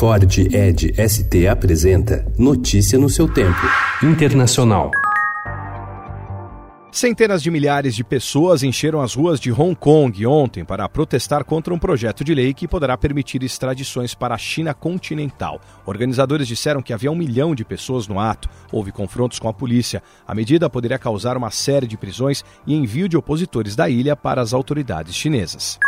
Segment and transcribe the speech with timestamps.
[0.00, 3.60] Ford Ed ST apresenta Notícia no seu tempo.
[4.02, 4.90] Internacional.
[6.90, 11.74] Centenas de milhares de pessoas encheram as ruas de Hong Kong ontem para protestar contra
[11.74, 15.60] um projeto de lei que poderá permitir extradições para a China continental.
[15.84, 18.48] Organizadores disseram que havia um milhão de pessoas no ato.
[18.72, 20.02] Houve confrontos com a polícia.
[20.26, 24.40] A medida poderia causar uma série de prisões e envio de opositores da ilha para
[24.40, 25.78] as autoridades chinesas.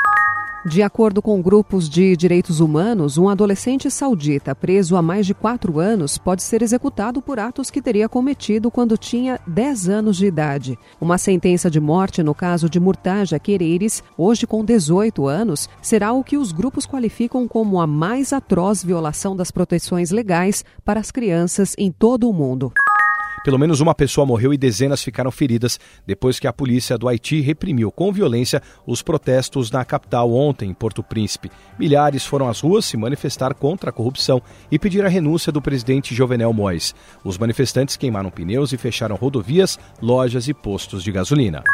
[0.65, 5.81] De acordo com grupos de direitos humanos, um adolescente saudita preso há mais de quatro
[5.81, 10.79] anos pode ser executado por atos que teria cometido quando tinha 10 anos de idade.
[11.01, 16.23] Uma sentença de morte no caso de Murtaja Quereires, hoje com 18 anos, será o
[16.23, 21.75] que os grupos qualificam como a mais atroz violação das proteções legais para as crianças
[21.77, 22.73] em todo o mundo.
[23.45, 27.41] Pelo menos uma pessoa morreu e dezenas ficaram feridas depois que a polícia do Haiti
[27.41, 31.51] reprimiu com violência os protestos na capital ontem, em Porto Príncipe.
[31.79, 36.15] Milhares foram às ruas se manifestar contra a corrupção e pedir a renúncia do presidente
[36.15, 36.95] Jovenel Mois.
[37.25, 41.65] Os manifestantes queimaram pneus e fecharam rodovias, lojas e postos de gasolina.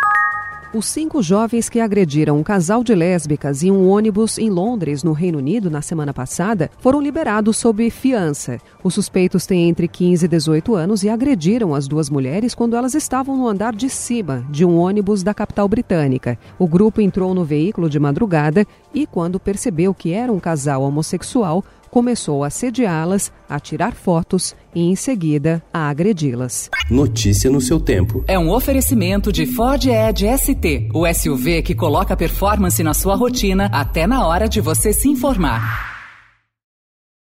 [0.75, 5.13] Os cinco jovens que agrediram um casal de lésbicas em um ônibus em Londres, no
[5.13, 8.59] Reino Unido, na semana passada, foram liberados sob fiança.
[8.85, 12.95] Os suspeitos têm entre 15 e 18 anos e agrediram as duas mulheres quando elas
[12.95, 16.39] estavam no andar de cima de um ônibus da capital britânica.
[16.59, 21.65] O grupo entrou no veículo de madrugada e, quando percebeu que era um casal homossexual,
[21.91, 26.71] começou a assediá-las, a tirar fotos e, em seguida, a agredi-las.
[26.91, 28.25] Notícia no seu tempo.
[28.27, 33.71] É um oferecimento de Ford Edge ST, o SUV que coloca performance na sua rotina
[33.73, 35.88] até na hora de você se informar.